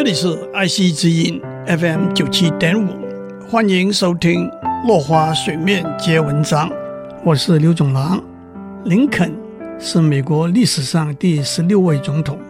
[0.00, 2.88] 这里是爱惜之音 FM 九七点五，
[3.46, 4.46] 欢迎收听
[4.86, 6.70] 《落花水面皆文章》，
[7.22, 8.18] 我是刘总郎。
[8.86, 9.30] 林肯
[9.78, 12.40] 是美国历史上第十六位总统，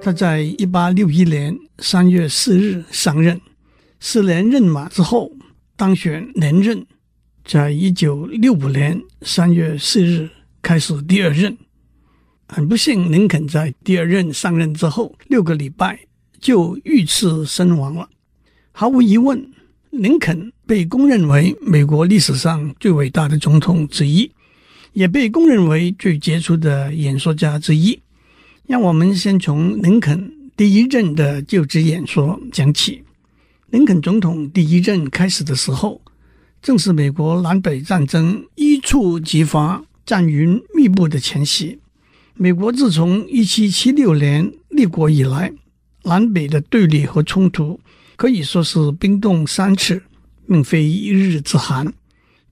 [0.00, 3.38] 他在一八六一年三月四日上任，
[4.00, 5.30] 四年任满之后
[5.76, 6.86] 当选连任，
[7.44, 10.30] 在一九六五年三月四日
[10.62, 11.54] 开始第二任。
[12.48, 16.00] 很不幸，林肯在第二任上任之后六个礼拜
[16.40, 18.08] 就遇刺身亡了。
[18.72, 19.50] 毫无疑问，
[19.90, 24.30] 林肯被公认为美国历史上最伟大的总统之一，
[24.92, 28.00] 也被公认为最杰出的演说家之一。
[28.66, 33.02] 让我们先从林肯第一任的就职演说讲起。
[33.70, 36.00] 林肯总统第一任开始的时候，
[36.62, 41.78] 正是美国南北战争一触即发、战云密布的前夕。
[42.34, 45.52] 美国自从一七七六年立国以来，
[46.04, 47.78] 南北的对立和冲突
[48.16, 50.02] 可以说是冰冻三尺，
[50.46, 51.92] 并非一日之寒。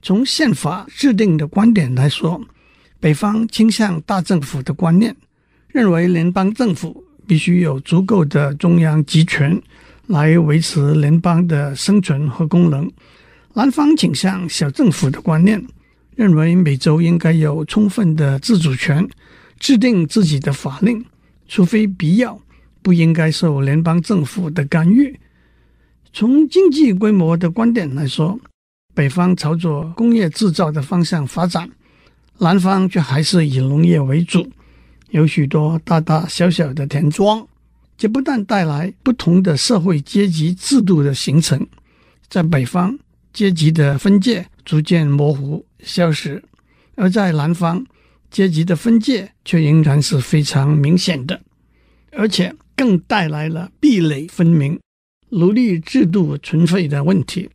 [0.00, 2.40] 从宪法制定的观点来说，
[2.98, 5.14] 北方倾向大政府的观念，
[5.68, 9.60] 认为联邦政府必须有足够的中央集权
[10.06, 12.86] 来维持联邦的生存和功能；
[13.54, 15.64] 南方倾向小政府的观念，
[16.16, 19.08] 认为每州应该有充分的自主权。
[19.60, 21.04] 制定自己的法令，
[21.46, 22.36] 除非必要，
[22.82, 25.18] 不应该受联邦政府的干预。
[26.12, 28.38] 从经济规模的观点来说，
[28.94, 31.70] 北方朝着工业制造的方向发展，
[32.38, 34.46] 南方却还是以农业为主，
[35.10, 37.46] 有许多大大小小的田庄。
[37.96, 41.64] 这不但带来不同的社会阶级制度的形成，
[42.28, 42.98] 在北方
[43.32, 46.42] 阶级的分界逐渐模糊消失，
[46.96, 47.84] 而在南方。
[48.30, 51.38] 阶级的分界却仍然是非常明显的，
[52.12, 54.78] 而且更带来了壁垒分明、
[55.30, 57.48] 奴隶制度存废的问题。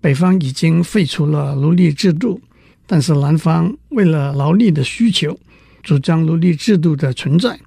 [0.00, 2.40] 北方已经废除了奴隶制度，
[2.86, 5.38] 但是南方为了劳力的需求，
[5.82, 7.58] 主张奴隶制度的存在，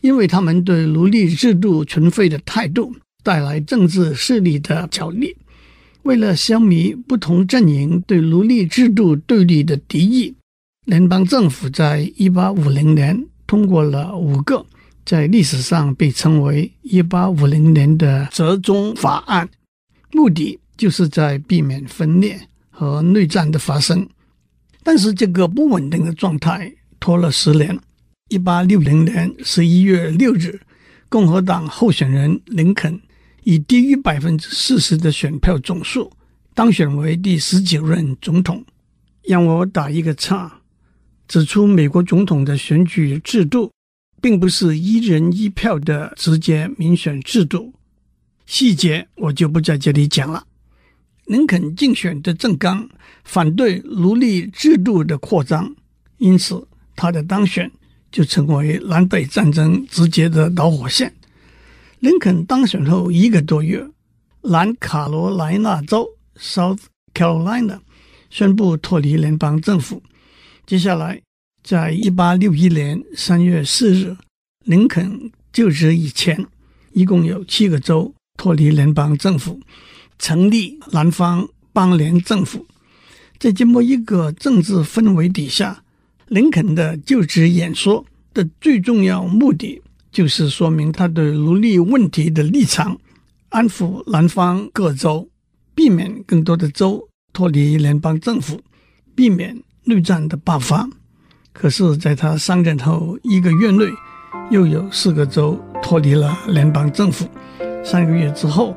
[0.00, 5.36] 因为他们对奴隶制度存废的态度带来政治势力的角力。
[6.02, 10.34] 为了消弭不同阵营对奴隶制度对立的敌意。
[10.84, 14.64] 联邦政府在一八五零年通过了五个
[15.06, 19.48] 在历史上被称为“一八五零年的折中法案”，
[20.10, 22.36] 目的就是在避免分裂
[22.70, 24.06] 和内战的发生。
[24.82, 27.78] 但是这个不稳定的状态拖了十年。
[28.30, 30.60] 一八六零年十一月六日，
[31.08, 33.00] 共和党候选人林肯
[33.44, 36.10] 以低于百分之四十的选票总数
[36.52, 38.64] 当选为第十九任总统。
[39.22, 40.60] 让我打一个岔。
[41.28, 43.70] 指出，美国总统的选举制度
[44.20, 47.72] 并不是一人一票的直接民选制度，
[48.46, 50.46] 细节我就不在这里讲了。
[51.26, 52.88] 林肯竞选的政纲
[53.24, 55.74] 反对奴隶制度的扩张，
[56.18, 57.70] 因此他的当选
[58.12, 61.12] 就成为南北战争直接的导火线。
[61.98, 63.84] 林肯当选后一个多月，
[64.42, 66.78] 南卡罗来纳州 （South
[67.12, 67.80] Carolina）
[68.30, 70.02] 宣布脱离联邦政府。
[70.64, 71.20] 接下来，
[71.66, 74.16] 在一八六一年三月四日，
[74.66, 76.46] 林肯就职以前，
[76.92, 79.58] 一共有七个州脱离联邦政府，
[80.16, 82.64] 成立南方邦联政府。
[83.40, 85.82] 在这么一个政治氛围底下，
[86.28, 89.82] 林肯的就职演说的最重要目的，
[90.12, 92.96] 就是说明他对奴隶问题的立场，
[93.48, 95.28] 安抚南方各州，
[95.74, 98.60] 避免更多的州脱离联邦政府，
[99.16, 99.60] 避免。
[99.88, 100.88] 内战的爆发，
[101.58, 103.86] 可是，在他上任后一个月内，
[104.50, 107.26] 又有四个州脱离了联邦政府。
[107.82, 108.76] 三个月之后，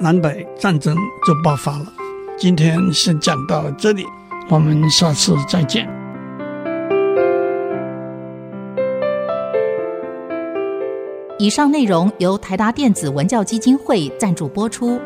[0.00, 1.86] 南北战争就爆发了。
[2.36, 4.04] 今天先讲到这里，
[4.48, 5.88] 我们下次再见。
[11.38, 15.00] 以上内容由台达电子文教基金会赞助播出。